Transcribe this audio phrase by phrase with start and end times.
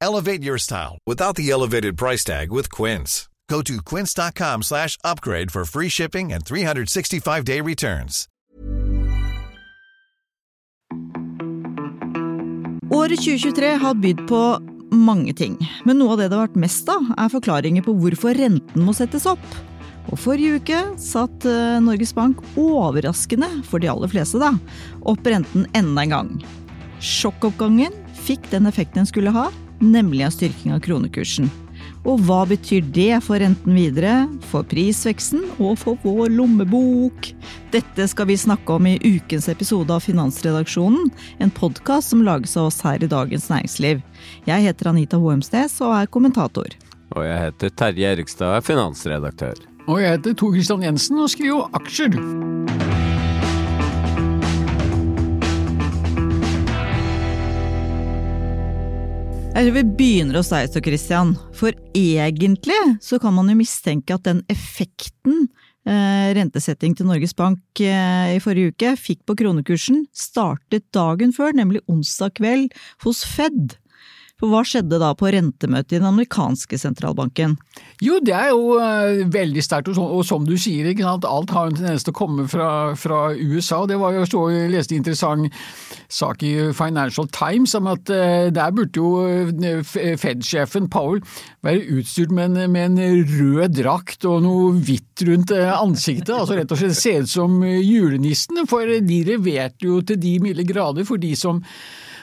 [0.00, 3.28] Elevate your style without the elevated price tag with Quince.
[3.48, 8.26] Go to quince.com slash upgrade for free shipping and 365-day returns.
[12.90, 14.42] Året 2023 har bydd på
[14.90, 18.34] mange ting, men noe av det det har vært mest av, er forklaringer på hvorfor
[18.38, 19.44] renten må settes opp.
[20.10, 24.54] Og forrige uke satt eh, Norges Bank overraskende, for de aller fleste, da,
[25.06, 26.32] opp renten enda en gang.
[26.98, 27.94] Sjokkoppgangen
[28.26, 29.48] fikk den effekten den skulle ha,
[29.80, 31.50] nemlig av styrking av kronekursen.
[32.08, 37.30] Og hva betyr det for renten videre, for prisveksten og for vår lommebok?
[37.74, 42.70] Dette skal vi snakke om i ukens episode av Finansredaksjonen, en podkast som lages av
[42.70, 44.00] oss her i Dagens Næringsliv.
[44.48, 46.72] Jeg heter Anita Hoemsnes og er kommentator.
[47.16, 49.60] Og jeg heter Terje Erikstad, finansredaktør.
[49.88, 52.99] Og jeg heter Tor Christian Jensen og skriver aksjer.
[59.50, 61.32] Jeg tror vi begynner hos deg, så Christian.
[61.58, 65.48] For egentlig så kan man jo mistenke at den effekten
[65.90, 71.50] eh, rentesetting til Norges Bank eh, i forrige uke fikk på kronekursen, startet dagen før,
[71.58, 72.70] nemlig onsdag kveld,
[73.02, 73.74] hos Fed.
[74.40, 77.58] For hva skjedde da på rentemøtet i den amerikanske sentralbanken?
[78.00, 81.28] Jo, det er jo uh, veldig sterkt, og, som du sier, ikke sant?
[81.28, 83.82] alt har en tendens til å komme fra, fra USA.
[83.88, 85.60] Det var jo så jeg leste en interessant
[86.10, 91.20] sak i Financial Times om at uh, der burde jo uh, Fed-sjefen Powell
[91.66, 96.32] være utstyrt med en, med en, rød drakt og noe hvitt rundt ansiktet.
[96.32, 100.64] altså Rett og slett se ut som julenissen, for de leverte jo til de milde
[100.64, 101.60] grader for de som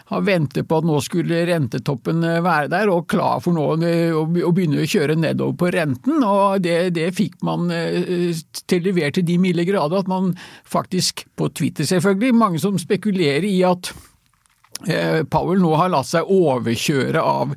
[0.07, 4.15] har ventet på at nå skulle rentetoppen eh, være der, og klar for nå eh,
[4.15, 6.23] å begynne å kjøre nedover på renten.
[6.23, 8.31] og Det, det fikk man eh,
[8.67, 10.33] til levert til de milde grader at man
[10.67, 13.93] faktisk, på Twitter selvfølgelig, mange som spekulerer i at
[15.33, 17.55] Powell nå har latt seg overkjøre av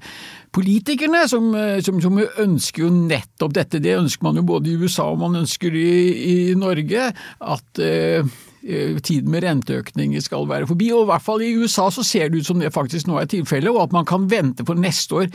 [0.56, 1.50] politikerne, som,
[1.84, 3.82] som, som, ønsker jo nettopp dette.
[3.84, 7.10] Det ønsker man jo både i USA og man ønsker i, i Norge.
[7.44, 8.24] At Eh,
[8.60, 10.90] tiden med renteøkninger skal være forbi.
[10.92, 13.30] og I hvert fall i USA så ser det ut som det faktisk nå er
[13.30, 15.30] tilfellet, og at man kan vente for neste år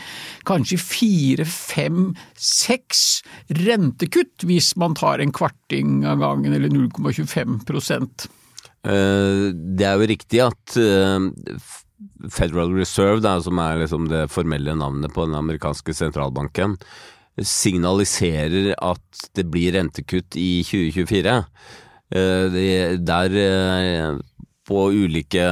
[0.46, 3.24] kanskje fire, fem, seks
[3.66, 7.58] rentekutt hvis man tar en kvarting av gangen, eller 0,25
[8.86, 11.66] eh, Det er jo riktig at eh,
[12.30, 16.78] Federal Reserve, som er liksom det formelle navnet på den amerikanske sentralbanken,
[17.42, 21.42] signaliserer at det blir rentekutt i 2024.
[22.14, 24.18] Eh, der eh,
[24.66, 25.46] på ulike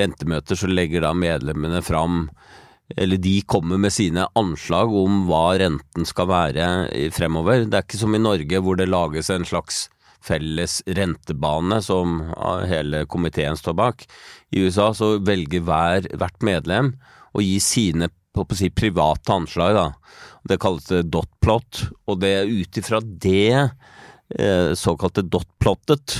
[0.00, 2.28] rentemøter så legger da medlemmene fram
[2.96, 6.66] eller de kommer med sine anslag om hva renten skal være
[7.16, 7.64] fremover.
[7.64, 9.86] Det er ikke som i Norge hvor det lages en slags
[10.24, 12.20] felles rentebane som
[12.68, 14.04] hele komiteen står bak.
[14.52, 16.92] I USA så velger hver, hvert medlem
[17.34, 18.10] å gi sine
[18.52, 19.76] si, private anslag.
[19.76, 19.86] Da.
[20.44, 23.70] Det kalles dot plot, og det ut ifra det
[24.78, 26.14] såkalte dot-plottet.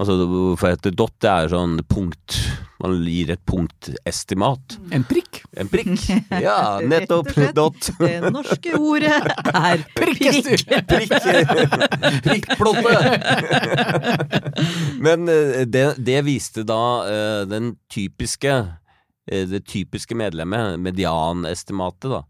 [0.00, 0.14] Altså,
[0.56, 2.36] for et dot det er sånn punkt
[2.80, 4.78] Man gir et punktestimat.
[4.94, 5.42] En prikk?
[5.60, 6.06] En prikk,
[6.46, 7.28] ja, nettopp.
[7.56, 7.90] Dot.
[7.98, 9.18] Det norske ordet
[9.50, 10.38] er prikk.
[10.88, 11.12] Prikk.
[12.24, 12.96] Prikkplottet.
[15.04, 18.62] Men eh, det, det, viste da uh, den typiske
[19.30, 22.24] det typiske medlemmet, medianestimatet, da,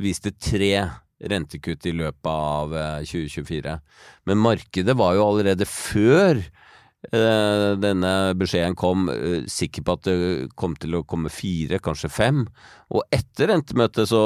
[0.00, 0.86] viste tre
[1.20, 2.74] rentekutt i løpet av
[3.06, 3.74] 2024.
[3.74, 10.06] Eh, Men markedet var jo allerede før eh, denne beskjeden kom, eh, sikker på at
[10.06, 12.44] det kom til å komme fire, kanskje fem.
[12.90, 14.22] Og etter rentemøtet så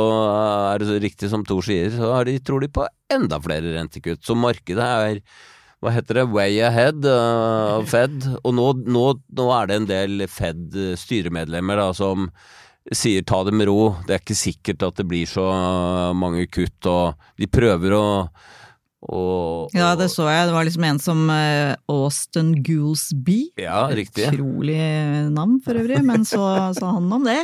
[0.73, 4.25] er det så riktig som Tor sier, så de, tror de på enda flere rentekutt.
[4.25, 5.23] Så markedet er
[5.83, 8.23] hva heter det, way ahead av Fed.
[8.45, 12.29] Og nå, nå, nå, er det en del Fed-styremedlemmer som
[12.91, 15.45] sier ta det med ro, det er ikke sikkert at det blir så
[16.19, 18.07] mange kutt, og de prøver å
[19.11, 20.47] Og, Ja, det så jeg.
[20.47, 23.39] Det var liksom en som eh, Austin Goolsby.
[23.59, 24.29] Ja, riktig.
[24.31, 24.79] Utrolig
[25.35, 26.45] navn for øvrig, men så
[26.79, 27.41] sa han om det.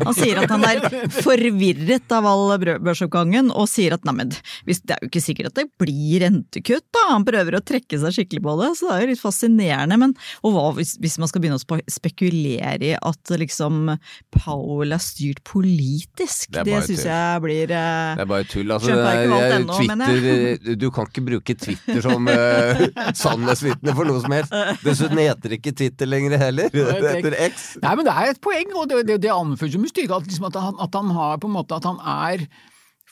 [0.00, 0.80] Han sier at han er
[1.18, 5.66] forvirret av all børsoppgangen, og sier at neimen, det er jo ikke sikkert at det
[5.82, 7.04] blir rentekutt, da.
[7.12, 10.00] Han prøver å trekke seg skikkelig på det, så det er jo litt fascinerende.
[10.00, 13.92] Men og hva hvis, hvis man skal begynne å spekulere i at liksom
[14.32, 16.48] Powell er styrt politisk?
[16.54, 18.72] Det er Det, syns jeg blir eh, Det er bare tull.
[18.72, 22.82] Altså, det er, ennå, men Twitter, du kan ikke bruke Twitter som uh,
[23.22, 24.54] sannhetsvitne for noe som helst.
[24.84, 26.72] Dessuten heter det ikke Twitter lenger heller.
[26.72, 27.72] Det heter X.
[27.82, 30.28] Nei, men det er et poeng, og det, det, det anføres jo med styrke at,
[30.28, 32.46] liksom at, han, at han har på en måte at han er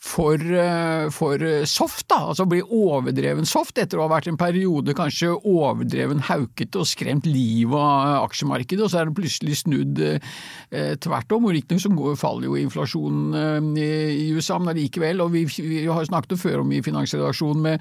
[0.01, 2.23] for, eh, for soft, da.
[2.31, 7.27] Altså bli overdreven soft etter å ha vært en periode kanskje overdreven haukete og skremt
[7.29, 11.51] livet av aksjemarkedet, og så er det plutselig snudd eh, tvert om.
[11.53, 13.37] Riktignok så går- faller jo inflasjonen
[13.77, 13.85] eh,
[14.17, 15.21] i, USA, men allikevel.
[15.27, 17.77] Og vi, vi har snakket før om i Finansredaksjonen med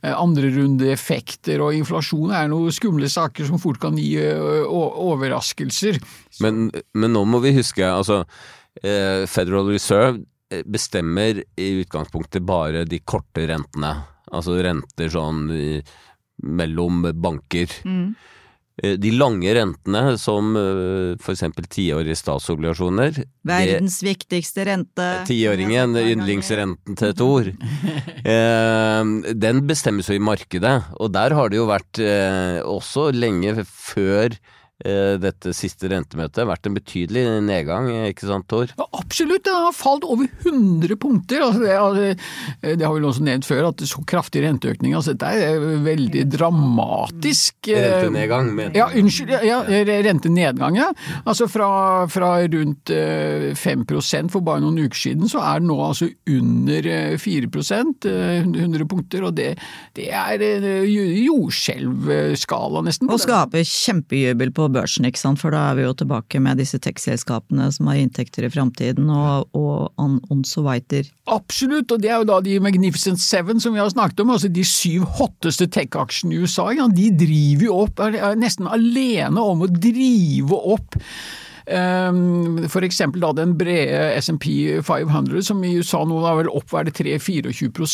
[0.00, 6.00] eh, andrerundeeffekter, og inflasjon er noen skumle saker som fort kan gi eh, overraskelser.
[6.40, 8.22] Men, men nå må vi huske, altså
[8.82, 10.26] eh, Federal Reserve eh,
[10.66, 13.94] bestemmer i utgangspunktet bare de korte rentene.
[14.30, 15.80] Altså renter sånn i,
[16.42, 17.66] mellom banker.
[17.84, 18.10] mm.
[18.82, 20.54] Eh, De lange rentene, som
[21.20, 21.42] f.eks.
[21.68, 25.08] tiårige statsobligasjoner det- Verdens viktigste rente.
[25.28, 27.50] Tiåringen, yndlingsrenten til Thor.
[28.24, 29.02] eh,
[29.34, 30.78] den bestemmes jo i markedet.
[30.98, 34.38] Og der har det jo vært, eh, også lenge før eh,
[34.80, 38.70] dette siste rentemøtet, vært en betydelig nedgang, ikke sant Tor?
[38.78, 41.44] Ja, absolutt, den har falt over 100 punkter.
[41.44, 45.30] Altså det, altså, det har vi også nevnt før, at så kraftig renteøkning altså Dette
[45.50, 47.68] er veldig dramatisk.
[47.68, 49.32] eh, Rentenedgang, mener Ja, unnskyld.
[49.46, 49.60] Ja,
[50.06, 50.88] rentenedgang, ja.
[51.24, 53.84] Altså fra, fra rundt eh, 5
[54.30, 57.50] for bare noen uker siden, så er det nå altså under eh, 4
[58.10, 59.26] eh, 100 punkter.
[59.28, 59.50] Og det,
[59.96, 60.88] det er eh,
[61.26, 63.10] jordskjelvskala nesten.
[63.10, 63.26] Og det.
[63.26, 65.40] skaper kjempejubel på børsen, ikke sant?
[65.40, 69.50] for da er vi jo tilbake med disse tech-selskapene som har inntekter i framtiden, og,
[69.56, 70.64] og on, on so.
[70.70, 74.50] Absolutt, og det er jo da de Magnificent Seven som vi har snakket om, altså
[74.52, 76.70] de syv hotteste tech-aksjene i USA.
[76.76, 80.98] Ja, de driver jo opp, er nesten alene om å drive opp
[81.76, 84.44] ehm, eksempel den brede SMP
[84.82, 87.86] 500, som i USA nå har vel opp er det 3-24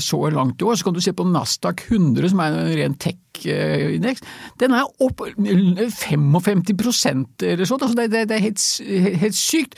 [0.00, 0.76] så langt i år.
[0.76, 4.20] Så kan du se på Nasdaq 100, som er en ren tech-indeks.
[4.60, 7.82] Den er opp 55% eller sånt.
[7.82, 8.62] Altså det, det, det er helt,
[9.24, 9.74] helt sykt.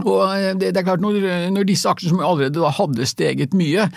[0.00, 1.20] Og eh, det, er klart, når,
[1.52, 3.88] når disse aksjene som allerede hadde steget mye,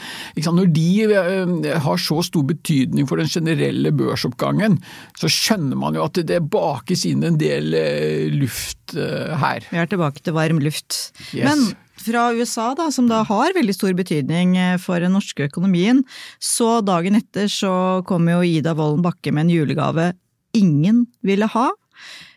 [0.44, 4.78] når de eh, har så stor betydning for den generelle børsoppgangen,
[5.20, 9.66] så skjønner man jo at det, bakes inn en del eh, luft her.
[9.72, 11.16] Vi er tilbake til varm luft.
[11.32, 11.48] Yes.
[11.48, 11.64] Men
[12.06, 14.54] fra USA, da, som da har veldig stor betydning
[14.84, 16.04] for den norske økonomien,
[16.44, 20.12] så dagen etter så kom jo Ida Wolden Bakke med en julegave
[20.56, 21.72] ingen ville ha.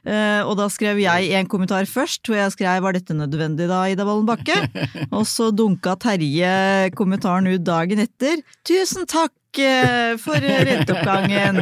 [0.08, 3.84] Eh, og da skrev jeg en kommentar først, hvor jeg skrev 'var dette nødvendig da,
[3.92, 4.68] Ida Wolden Bakke?'
[5.16, 8.40] og så dunka Terje kommentaren ut dagen etter.
[8.64, 9.32] 'Tusen takk
[10.22, 11.60] for renteoppgangen'.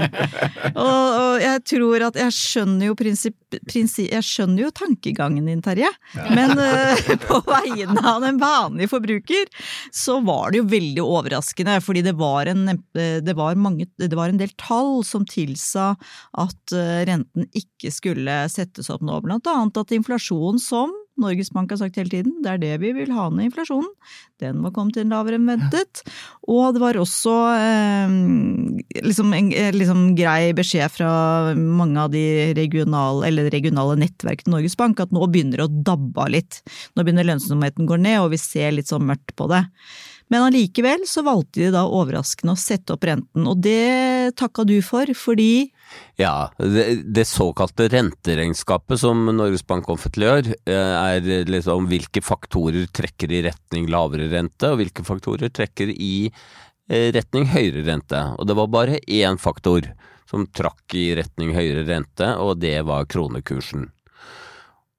[0.75, 3.37] Og, og jeg tror at jeg skjønner jo prinsipp,
[3.69, 5.91] prinsipp Jeg skjønner jo tankegangen din, Terje.
[6.35, 6.99] Men uh,
[7.29, 9.47] på vegne av den vanlige forbruker,
[9.95, 11.79] så var det jo veldig overraskende.
[11.85, 15.93] Fordi det var en, eh, det var mange, det var en del tall som tilsa
[16.37, 19.21] at eh, renten ikke skulle settes opp nå.
[19.25, 22.93] Blant annet at inflasjonen som Norges Bank har sagt hele tiden, det er det vi
[22.97, 23.89] vil ha ned inflasjonen.
[24.43, 26.03] Den må komme til en lavere enn ventet.
[26.45, 28.17] Og det var også eh,
[29.07, 31.11] liksom en eh, liksom grei beskjed fra
[31.57, 35.85] mange av de regionale, eller regionale nettverk til Norges Bank at nå begynner det å
[35.93, 36.61] dabbe av litt.
[36.95, 39.65] Nå begynner lønnsomheten å gå ned, og vi ser litt sånn mørkt på det.
[40.33, 44.81] Men allikevel så valgte de da overraskende å sette opp renten, og det takka du
[44.83, 45.69] for, fordi
[46.19, 53.31] Ja, det, det såkalte renteregnskapet som Norges Bank offentliggjør, eh, er liksom hvilke faktorer trekker
[53.31, 58.23] i retning lavere rente, og hvilke faktorer trekker i eh, retning høyere rente.
[58.35, 59.93] Og det var bare én faktor
[60.27, 63.93] som trakk i retning høyere rente, og det var kronekursen.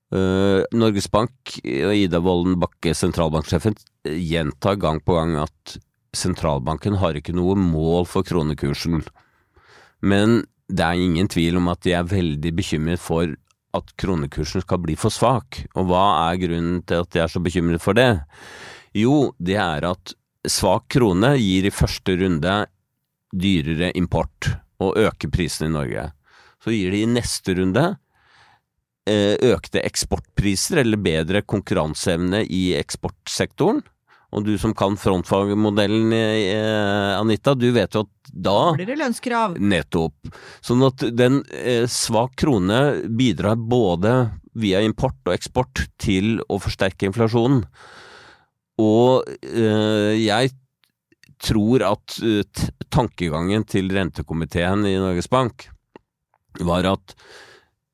[0.07, 3.75] Eh, Norges Bank og Ida Wolden Bakke, sentralbanksjefen,
[4.07, 5.77] gjentar gang på gang at
[6.15, 9.03] sentralbanken har ikke noe mål for kronekursen.
[9.99, 13.35] Men det er ingen tvil om at de er veldig bekymret for
[13.77, 15.65] at kronekursen skal bli for svak.
[15.75, 18.23] Og hva er grunnen til at de er så bekymret for det?
[18.95, 20.15] Jo, det er at
[20.47, 22.55] svak krone gir i første runde
[23.35, 26.11] dyrere import og øker prisene i Norge.
[26.63, 27.89] Så gir det i neste runde
[29.07, 33.83] økte eksportpriser eller bedre konkurranseevne i eksportsektoren.
[34.35, 39.55] Og du som kan frontfagmodellen, eh, Anita, du vet jo at da Blir det lønnskrav?
[39.55, 40.27] Nettopp.
[40.59, 44.17] Sånn at den eh, svak krone bidrar både
[44.57, 47.63] via import og eksport til å forsterke inflasjonen.
[48.83, 50.51] Og eh, jeg
[51.39, 52.43] tror at eh,
[52.91, 55.69] tankegangen til rentekomiteen i Norges Bank
[56.67, 57.46] var at eh,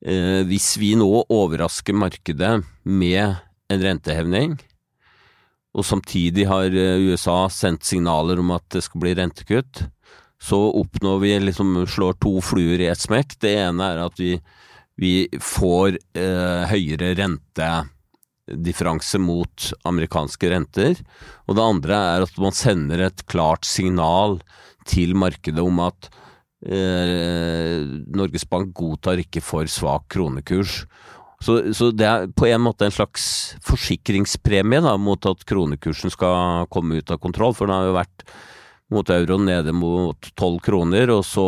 [0.04, 3.38] hvis vi nå overrasker markedet med
[3.72, 4.58] en rentehevning,
[5.74, 9.86] og samtidig har eh, USA sendt signaler om at det skal bli rentekutt,
[10.44, 13.38] så oppnår vi liksom slår to fluer i ett smekk.
[13.42, 14.36] Det ene er at vi,
[15.00, 21.00] vi får eh, høyere rentedifferanse mot amerikanske renter,
[21.48, 24.42] og det andre er at man sender et klart signal
[24.90, 26.20] til markedet om at eh,
[26.64, 30.84] Norges Bank godtar ikke for svak kronekurs.
[31.44, 33.26] Så, så det er på en måte en slags
[33.68, 38.24] forsikringspremie da, mot at kronekursen skal komme ut av kontroll, for den har jo vært
[38.94, 41.48] mot euroen nede mot tolv kroner, og så,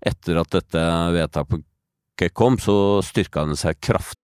[0.00, 4.27] etter at dette vedtaket kom, så styrka den seg kraftig.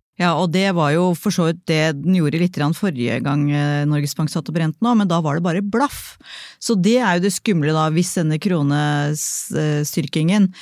[0.19, 3.85] Ja, og det var jo for så vidt det den gjorde litt forrige gang eh,
[3.89, 6.17] Norges Bank satte opp renten òg, men da var det bare blaff.
[6.59, 10.53] Så det er jo det skumle da, hvis denne kronestyrkingen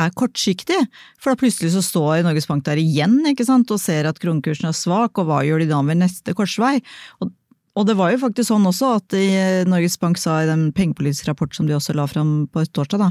[0.00, 0.78] er kortsiktig.
[1.20, 4.68] For da plutselig så står Norges Bank der igjen ikke sant, og ser at kronekursen
[4.70, 6.80] er svak, og hva gjør de da ved neste korsvei?
[7.20, 7.26] Og
[7.72, 9.28] og det var jo faktisk sånn også at i
[9.64, 13.08] Norges Bank sa i den pengepolitiske rapport som de også la fram på torsdag, da,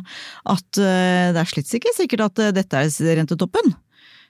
[0.53, 3.73] at eh, det er slett ikke sikkert at eh, dette er rentetoppen.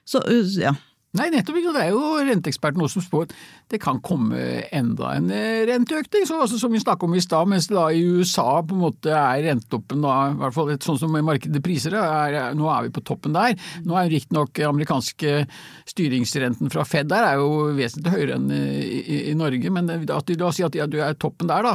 [0.08, 0.24] Så
[0.56, 0.72] ja.
[1.12, 1.74] Nei, nettopp ikke.
[1.76, 3.32] Det er jo renteeksperten også som spår
[3.72, 4.38] det kan komme
[4.74, 6.26] enda en eh, renteøkning.
[6.28, 8.82] Så, altså, som vi snakket om i stad, mens det da i USA på en
[8.82, 12.86] måte er rentetoppen, da, i hvert fall sånn som markedet priser det, er, nå er
[12.86, 13.56] vi på toppen der.
[13.88, 15.46] Nå er riktignok amerikanske
[15.88, 18.62] styringsrenten fra Fed der er jo vesentlig høyere enn i,
[19.00, 21.74] i, i Norge, men at la oss si at ja, du er toppen der, da.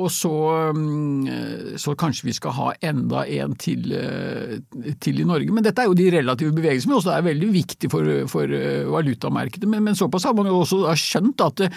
[0.00, 0.32] Og så,
[0.76, 4.58] mm, så kanskje vi skal ha enda en til, eh,
[5.00, 5.52] til i Norge.
[5.54, 8.50] Men dette er jo de relative bevegelsene, også er veldig viktig for, for
[8.90, 9.68] valutamarkedet.
[9.70, 11.72] Men, men såpass har man jo også skjønt at det,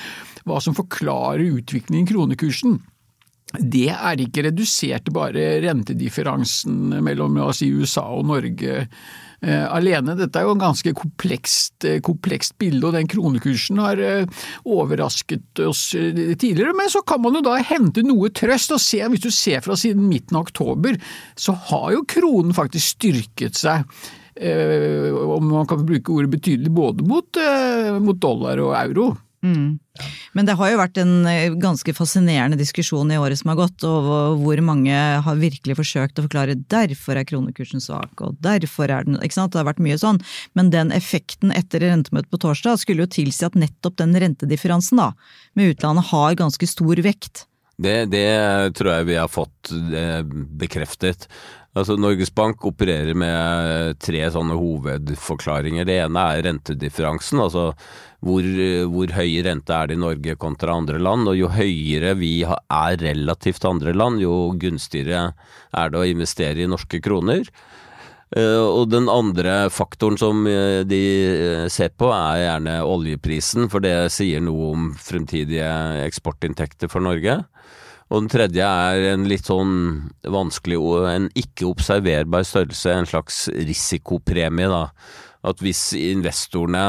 [0.47, 2.79] hva som forklarer utviklingen i kronekursen.
[3.55, 10.17] Det er ikke redusert til bare rentedifferansen mellom si, USA og Norge eh, alene.
[10.19, 15.63] Dette er jo en ganske komplekst, eh, komplekst bilde, og den kronekursen har eh, overrasket
[15.63, 16.75] oss eh, tidligere.
[16.75, 19.79] Men så kan man jo da hente noe trøst og se, hvis du ser fra
[19.79, 20.99] siden midten av oktober,
[21.39, 23.87] så har jo kronen faktisk styrket seg.
[24.41, 29.15] Eh, om man kan bruke ordet betydelig både mot, eh, mot dollar og euro.
[29.45, 29.77] Mm.
[30.33, 33.85] Men det har jo vært en eh, ganske fascinerende diskusjon i året som har gått,
[33.87, 39.05] og hvor mange har virkelig forsøkt å forklare derfor er kronekursen svak, og derfor er
[39.07, 39.53] den ikke sant?
[39.53, 40.21] Det har vært mye sånn.
[40.57, 45.11] Men den effekten etter rentemøtet på torsdag skulle jo tilsi at nettopp den rentedifferansen da,
[45.57, 47.45] med utlandet har ganske stor vekt.
[47.77, 48.25] Det, det
[48.73, 49.69] tror jeg vi har fått
[50.57, 51.27] bekreftet.
[51.77, 55.85] Altså Norges Bank opererer med tre sånne hovedforklaringer.
[55.85, 57.69] Det ene er rentedifferansen, altså
[58.25, 58.45] hvor,
[58.89, 61.29] hvor høy rente er det i Norge kontra andre land.
[61.29, 65.31] Og jo høyere vi er relativt andre land, jo gunstigere
[65.77, 67.45] er det å investere i norske kroner.
[68.35, 71.03] Og den andre faktoren som de
[71.71, 75.69] ser på er gjerne oljeprisen, for det sier noe om fremtidige
[76.03, 77.37] eksportinntekter for Norge.
[78.07, 79.73] Og den tredje er en litt sånn
[80.23, 80.77] vanskelig,
[81.11, 84.85] en ikke-observerbar størrelse, en slags risikopremie, da.
[85.47, 86.85] At hvis investorene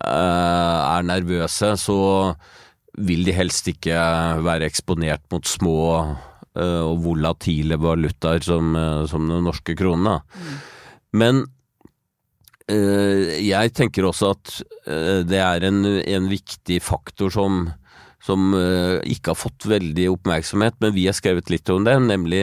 [0.00, 1.98] er nervøse, så
[3.00, 3.98] vil de helst ikke
[4.44, 5.78] være eksponert mot små
[6.60, 8.74] og volatile valutaer som,
[9.10, 10.08] som den norske kronen.
[10.08, 10.16] Da.
[11.14, 11.44] Men
[12.70, 14.56] jeg tenker også at
[15.30, 17.64] det er en, en viktig faktor som,
[18.20, 18.52] som
[19.08, 22.42] ikke har fått veldig oppmerksomhet, men vi har skrevet litt om det, nemlig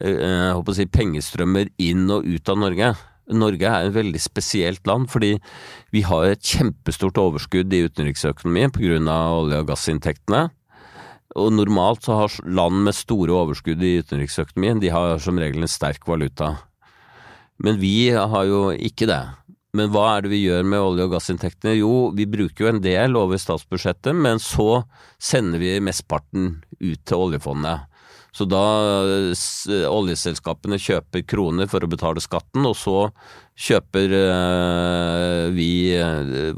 [0.00, 2.94] håper å si, pengestrømmer inn og ut av Norge.
[3.32, 5.38] Norge er et veldig spesielt land, fordi
[5.94, 8.98] vi har et kjempestort overskudd i utenriksøkonomien pga.
[9.00, 10.50] olje- og gassinntektene.
[11.34, 15.68] Og normalt så har land med store overskudd i utenriksøkonomien, de har som regel en
[15.68, 16.58] sterk valuta.
[17.58, 19.22] Men vi har jo ikke det.
[19.74, 21.74] Men hva er det vi gjør med olje- og gassinntektene?
[21.80, 24.84] Jo, vi bruker jo en del over statsbudsjettet, men så
[25.18, 27.90] sender vi mesteparten ut til oljefondet.
[28.34, 28.60] Så da
[29.86, 32.96] oljeselskapene kjøper kroner for å betale skatten, og så
[33.54, 34.14] kjøper
[35.54, 35.68] vi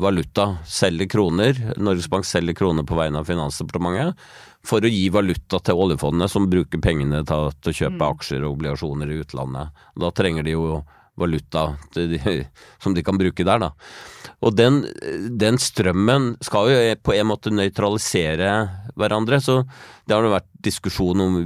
[0.01, 4.17] valuta, selger kroner, Norges Bank selger kroner på vegne av Finansdepartementet,
[4.67, 8.57] for å gi valuta til oljefondet som bruker pengene til, til å kjøpe aksjer og
[8.57, 9.85] obligasjoner i utlandet.
[10.01, 10.81] Da trenger de jo
[11.17, 11.69] valuta
[12.83, 13.73] som de kan bruke der, da.
[14.45, 14.83] Og den,
[15.41, 18.51] den, strømmen skal jo på en måte nøytralisere
[18.99, 19.63] hverandre, så
[20.07, 21.39] det har det vært diskusjon om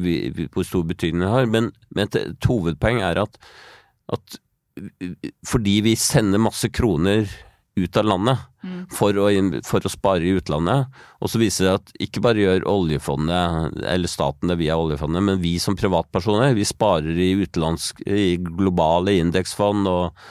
[0.51, 1.51] hvor stor betydning det har.
[1.51, 3.39] Men, men et, et, hovedpoeng er at,
[4.13, 4.41] at,
[5.47, 7.31] fordi vi sender masse kroner
[7.79, 8.81] ut av landet mm.
[8.93, 9.29] for, å,
[9.67, 14.11] for, å, spare i utlandet, og så viser det at ikke bare gjør oljefondet eller
[14.11, 19.91] staten det via oljefondet, men vi som privatpersoner, vi sparer i utenlandsk, i globale indeksfond
[19.91, 20.23] og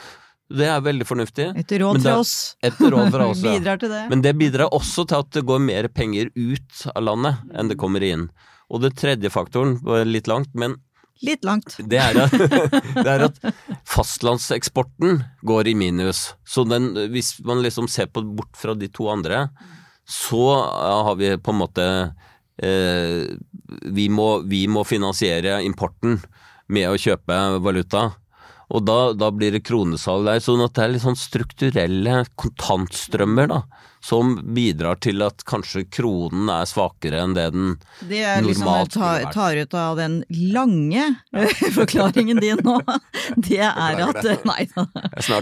[0.50, 1.44] det er veldig fornuftig.
[1.60, 2.34] Et råd fra oss.
[2.66, 4.02] Et råd fra oss, bidrar til det.
[4.10, 7.78] Men det bidrar også til at det går mer penger ut av landet enn det
[7.78, 8.26] kommer inn.
[8.70, 9.78] Og det tredje faktoren,
[10.10, 10.74] litt langt, men
[11.26, 11.76] Litt langt.
[11.84, 12.32] Det er, at,
[13.04, 13.40] det er at
[13.88, 16.30] fastlandseksporten går i minus.
[16.48, 19.48] Så den, hvis man liksom ser på bort fra de to andre,
[20.08, 21.86] så har vi på en måte
[22.62, 23.28] eh,
[23.84, 26.18] vi, må, vi må finansiere importen
[26.70, 28.08] med å kjøpe valuta.
[28.70, 30.42] Og da, da, blir det kronesalg der.
[30.42, 33.64] sånn at det er litt sånn strukturelle kontantstrømmer da,
[34.00, 37.74] som bidrar til at kanskje kronen er svakere enn det den
[38.08, 40.16] det er liksom normalt liksom, tar, tar ut av den
[40.54, 41.04] lange
[41.78, 42.78] forklaringen din nå.
[43.50, 44.86] Det er at Nei da.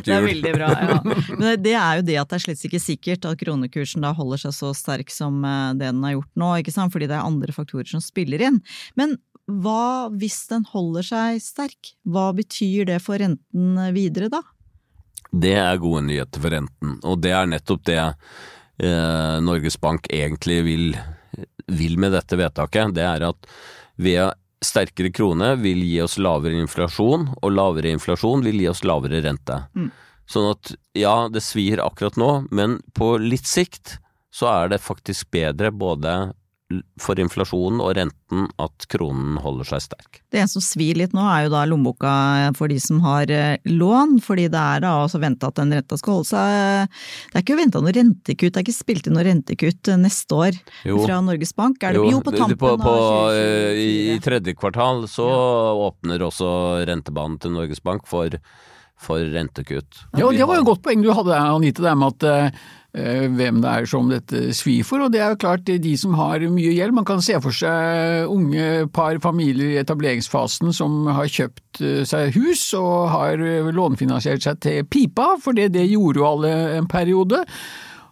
[0.03, 0.69] Det er veldig bra.
[0.73, 0.99] Ja.
[1.39, 4.43] Men det er jo det at det er slett ikke sikkert at kronekursen da holder
[4.47, 6.93] seg så sterk som eh, det den har gjort nå, ikke sant?
[6.95, 8.61] fordi det er andre faktorer som spiller inn.
[8.99, 9.17] Men
[9.49, 11.95] hva hvis den holder seg sterk?
[12.05, 14.43] Hva betyr det for renten videre da?
[15.29, 20.61] Det er gode nyheter for renten, og det er nettopp det eh, Norges Bank egentlig
[20.65, 20.87] vil,
[21.69, 22.95] vil, med dette vedtaket.
[22.97, 23.49] Det er at
[24.01, 29.21] ved sterkere krone vil gi oss lavere inflasjon, og lavere inflasjon vil gi oss lavere
[29.25, 29.63] rente.
[29.77, 29.91] Mm.
[30.29, 33.97] Sånn at ja, det svir akkurat nå, men på litt sikt
[34.35, 36.35] så er det faktisk bedre både
[37.01, 40.19] for inflasjonen og renten at kronen holder seg sterk.
[40.35, 42.11] Det som svir litt nå er jo da lommeboka
[42.59, 45.97] for de som har eh, lån, fordi det er da også venta at den renta
[45.97, 47.01] skal holde seg
[47.33, 50.61] Det er ikke venta noe rentekutt, det er ikke spilt inn noe rentekutt neste år
[50.85, 51.01] jo.
[51.07, 51.81] fra Norges Bank?
[51.81, 55.77] Er det, jo, jo på tampen på, på, av I tredje kvartal så ja.
[55.89, 56.51] åpner også
[56.89, 58.37] rentebanen til Norges Bank for
[58.99, 60.05] for rentekutt.
[60.19, 62.61] Ja, Det var jo et godt poeng du hadde, Anita, det med at eh,
[62.97, 65.05] Eh, hvem det er som dette svir for.
[65.05, 66.97] Og det er jo klart de som har mye gjeld.
[66.97, 72.33] Man kan se for seg unge par, familier i etableringsfasen som har kjøpt eh, seg
[72.39, 76.89] hus og har eh, lånefinansiert seg til pipa, for det, det gjorde jo alle en
[76.89, 77.45] periode.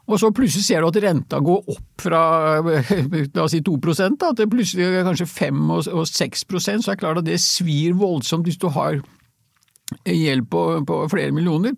[0.06, 2.22] Og så plutselig ser du at renta går opp fra
[2.60, 3.78] la oss si 2
[4.20, 8.46] da, til plutselig kanskje 5 og 6% så er det klart at det svir voldsomt
[8.46, 9.00] hvis du har
[10.04, 11.74] gjeld på, på flere millioner.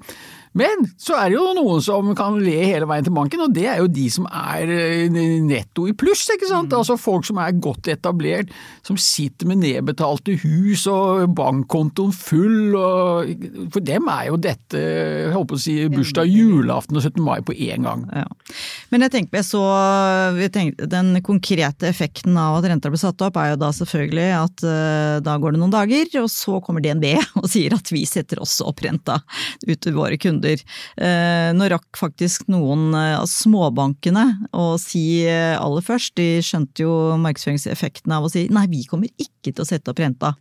[0.58, 3.66] Men så er det jo noen som kan le hele veien til banken, og det
[3.70, 6.72] er jo de som er eh, netto i pluss, ikke sant.
[6.72, 6.78] Mm.
[6.80, 8.50] Altså folk som er godt etablert,
[8.86, 13.30] som sitter med nedbetalte hus og bankkontoen full, og
[13.74, 17.22] for dem er jo dette, jeg håper å si, bursdag, julaften og 17.
[17.24, 18.04] mai på én gang.
[18.12, 18.26] Ja.
[18.92, 19.60] Men jeg tenker så
[20.52, 24.64] tenker, Den konkrete effekten av at renta blir satt opp, er jo da selvfølgelig at
[24.66, 27.10] uh, da går det noen dager, og så kommer DNB
[27.42, 29.20] og sier at vi setter også opp renta
[29.66, 30.62] ut til våre kunder kunder.
[30.96, 36.84] Eh, nå rakk faktisk noen eh, av småbankene å si eh, aller først, de skjønte
[36.84, 40.34] jo markedsføringseffekten av å si nei, vi kommer ikke til å sette opp renta.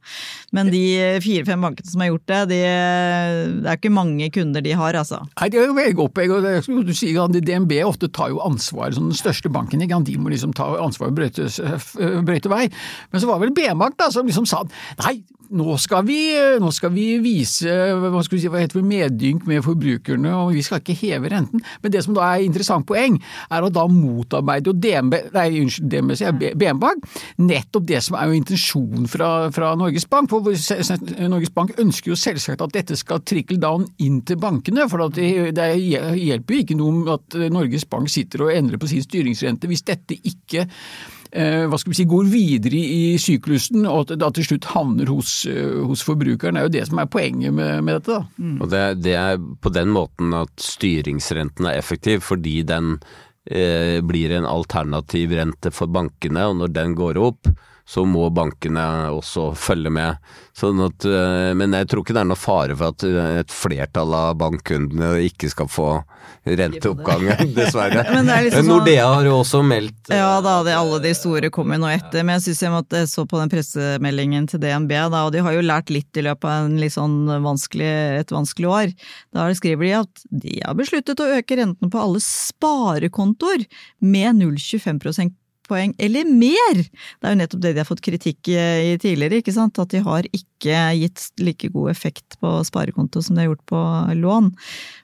[0.52, 2.62] Men de fire-fem bankene som har gjort det, de,
[3.62, 5.24] det er ikke mange kunder de har, altså.
[5.40, 8.92] Nei, det er jo veldig opp, og det, du sier DNB ofte tar jo ansvar,
[8.96, 12.68] som den største banken, de må liksom ta ansvar og brøyte vei.
[13.12, 14.64] Men så var det vel B-bank da, som liksom sa
[15.04, 16.20] nei, nå skal vi,
[16.62, 20.54] nå skal vi vise hva, skal vi si, hva heter det, medynk med forbrukerne, og
[20.56, 21.64] vi skal ikke heve renten.
[21.84, 23.18] Men det som da er interessant poeng,
[23.50, 27.06] er at da motarbeider jo DNB, nei, unnskyld, DNB, Bank,
[27.42, 30.32] nettopp det som er jo intensjonen fra, fra Norges Bank.
[30.32, 30.52] For
[31.32, 34.88] Norges Bank ønsker jo selvsagt at dette skal trickle down inn til bankene.
[34.92, 38.90] For det, det hjelper jo ikke noe om at Norges Bank sitter og endrer på
[38.92, 40.68] sin styringsrente hvis dette ikke
[41.70, 45.12] hva skal vi si, går videre i syklusen, og at det da til slutt havner
[45.12, 46.58] hos, eh, hos forbrukeren.
[46.58, 48.18] Det er jo det som er poenget med, med dette.
[48.18, 48.42] da.
[48.42, 48.58] Mm.
[48.62, 52.96] Og det, det, er på den måten at styringsrenten er effektiv, fordi den
[53.46, 57.52] eh, blir en alternativ rente for bankene, og når den går opp,
[57.88, 58.84] så må bankene
[59.16, 60.18] også følge med.
[60.58, 64.16] Sånn at, eh, men jeg tror ikke det er noe fare for at et flertall
[64.18, 65.92] av bankkundene ikke skal få
[66.48, 68.04] renteoppgangen, dessverre.
[68.44, 72.26] liksom Nordea har jo også meldt Ja da, det, alle de store kommer nå etter,
[72.28, 75.56] men jeg syns jeg måtte så på den pressemeldingen til DNB, da, og de har
[75.56, 78.94] jo lært litt i løpet av en litt sånn vanskelig, et vanskelig år.
[79.36, 83.68] Da skriver de at de har besluttet å øke rentene på alle sparekontoer
[84.04, 85.32] med 0,25
[85.70, 86.82] poeng eller mer!
[86.84, 89.80] Det er jo nettopp det de har fått kritikk i tidligere, ikke sant?
[89.80, 93.82] at de har ikke gitt like god effekt på sparekonto som de har gjort på
[94.18, 94.52] lån.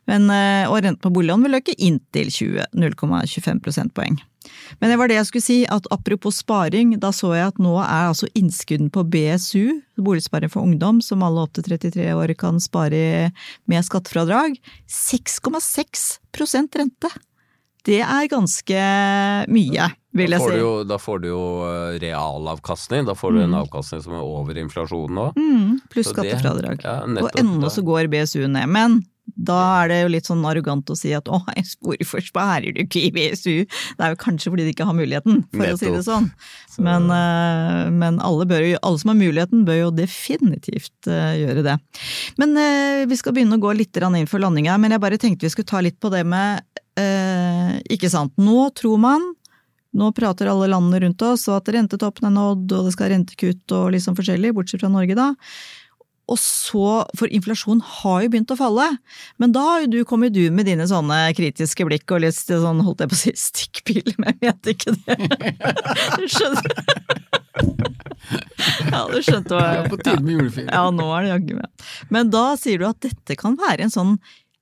[0.10, 2.32] Men, eh, og renten på boliglån vil øke inntil
[2.74, 4.20] 0,25 prosentpoeng.
[4.80, 7.78] Men det var det jeg skulle si, at apropos sparing, da så jeg at nå
[7.80, 12.60] er altså innskudden på BSU, boligsparing for ungdom, som alle opp til 33 år kan
[12.64, 13.32] spare
[13.70, 14.58] med skattefradrag,
[14.92, 17.14] 6,6% rente!
[17.84, 18.84] Det er ganske
[19.52, 20.58] mye vil jeg si.
[20.62, 23.62] Jo, da får du jo eh, realavkastning, da får du en mm.
[23.64, 25.26] avkastning som er over inflasjonen nå.
[25.38, 26.86] Mm, pluss skattefradrag.
[26.86, 28.70] Ja, og ennå så går BSU ned.
[28.70, 31.40] Men da er det jo litt sånn arrogant å si at å,
[31.86, 33.64] hvorfor sparer du ikke i BSU?
[33.64, 35.78] Det er jo kanskje fordi de ikke har muligheten, for nettopp.
[35.78, 36.28] å si det sånn.
[36.84, 41.78] Men, uh, men alle, bør, alle, som har muligheten, bør jo definitivt uh, gjøre det.
[42.42, 42.60] Men
[43.10, 45.72] vi skal begynne å gå litt inn for landinga, men jeg bare tenkte vi skulle
[45.72, 46.62] ta litt på det med
[47.90, 49.24] Ikke sant, nå tror man
[49.94, 53.76] nå prater alle landene rundt oss og at rentetoppen er nådd, og det skal rentekutt
[53.78, 55.32] og liksom forskjellig, bortsett fra Norge, da.
[56.32, 58.86] Og så, For inflasjonen har jo begynt å falle,
[59.44, 62.80] men da har jo du kommet du med dine sånne kritiske blikk og litt sånn,
[62.86, 65.18] holdt jeg på å si, stikkpil, men jeg vet ikke det.
[66.20, 66.72] Du skjønner?
[68.88, 70.70] Ja, du skjønte hva jeg På tide med julefilm.
[70.72, 71.86] Ja, nå er det jaggu meg.
[72.14, 74.16] Men da sier du at dette kan være en sånn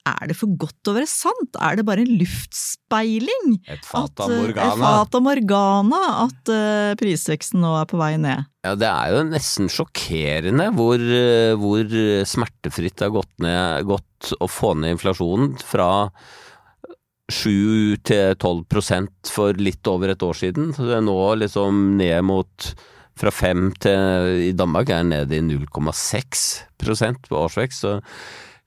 [0.09, 1.57] er det for godt å være sant?
[1.61, 3.55] Er det bare en luftspeiling?
[3.69, 4.65] Et fata morgana.
[4.65, 8.47] Et fata morgana at uh, prisveksten nå er på vei ned?
[8.65, 11.97] Ja, det er jo nesten sjokkerende hvor, uh, hvor
[12.29, 15.91] smertefritt det har gått, ned, gått å få ned inflasjonen fra
[17.31, 20.73] 7 til 12% for litt over et år siden.
[20.75, 22.71] Så det er nå liksom ned mot
[23.21, 27.85] fra 5 til I Danmark er det nede i 0,6% på årsvekst.
[27.85, 27.99] så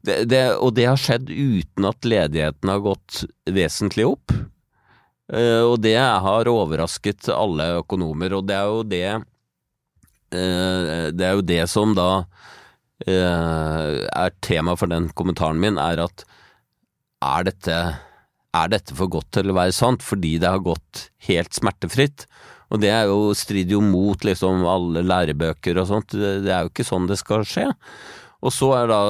[0.04, 4.34] det, det, og det har skjedd uten at ledigheten har gått vesentlig opp.
[5.32, 11.38] Uh, og det har overrasket alle økonomer, og det er jo det uh, Det er
[11.38, 16.26] jo det som da uh, er tema for den kommentaren min, er at
[17.24, 17.78] er dette,
[18.52, 22.26] er dette for godt til å være sant, fordi det har gått helt smertefritt?
[22.72, 26.72] Og det er jo, strider jo mot liksom alle lærebøker og sånt, det, er jo
[26.72, 27.70] ikke sånn det skal skje.
[28.44, 29.00] Og så er da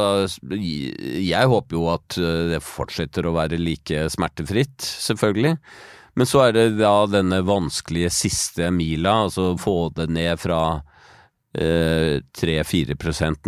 [0.55, 5.57] Jeg håper jo at eh, det fortsetter å være like smertefritt, selvfølgelig.
[6.15, 10.61] Men så er det da denne vanskelige siste mila, altså få det ned fra
[11.59, 12.95] eh, 3-4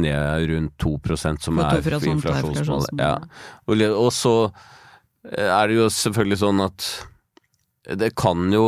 [0.03, 2.99] ned rundt 2 prosent som er inflasjonsmålet.
[2.99, 3.15] Ja.
[3.71, 4.35] Og, og så
[5.31, 6.89] eh, er det jo selvfølgelig sånn at
[7.95, 8.67] det kan jo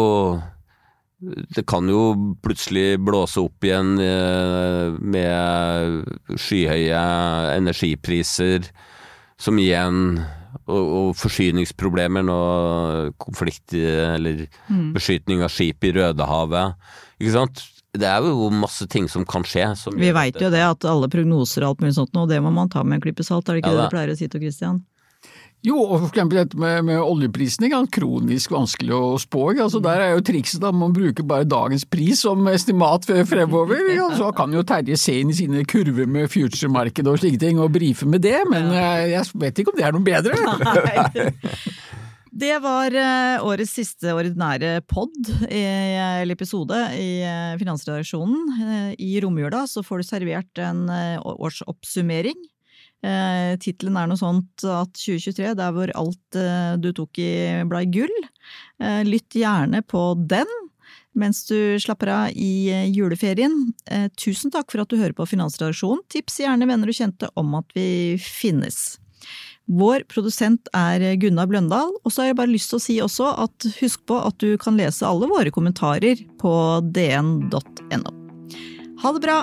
[1.18, 7.00] det kan jo plutselig blåse opp igjen eh, med skyhøye
[7.56, 8.68] energipriser,
[9.38, 10.20] som igjen
[10.68, 12.38] og, og forsyningsproblemer nå,
[13.22, 14.92] konflikt eller mm.
[14.94, 16.78] beskytning av skip i Rødehavet.
[17.18, 17.64] Ikke sant?
[17.98, 19.64] Det er jo masse ting som kan skje.
[19.80, 22.52] Som Vi veit jo det, at alle prognoser og alt mulig sånt, nå, det må
[22.54, 24.30] man ta med en klype salt, er det ikke ja, det du pleier å si
[24.30, 24.82] til Christian?
[25.66, 29.48] Jo, og for eksempel dette med, med oljeprisen er kronisk vanskelig å spå.
[29.56, 33.88] Altså, der er jo trikset at man bruker bare dagens pris som estimat fremover.
[33.90, 37.58] Ja, så kan jo Terje se inn i sine kurver med future-markedet og slike ting
[37.58, 40.36] og brife med det, men eh, jeg vet ikke om det er noe bedre.
[42.38, 45.10] Det var eh, årets siste ordinære pod,
[45.48, 48.94] eller episode, i eh, Finansredaksjonen.
[48.94, 50.84] I romjula så får du servert en
[51.18, 52.38] årsoppsummering
[53.04, 57.30] Eh, Tittelen er noe sånt at 2023, der hvor alt eh, du tok i
[57.70, 58.14] blei gull.
[58.82, 60.50] Eh, lytt gjerne på den.
[61.18, 63.72] mens du slapper av i eh, juleferien.
[63.90, 66.04] Eh, tusen takk for at du hører på Finansredaksjonen.
[66.08, 68.98] Tips gjerne venner og kjente om at vi finnes.
[69.68, 73.34] Vår produsent er Gunnar Bløndal, og så har jeg bare lyst til å si også
[73.44, 76.54] at husk på at du kan lese alle våre kommentarer på
[76.88, 78.14] dn.no.
[79.02, 79.42] Ha det bra!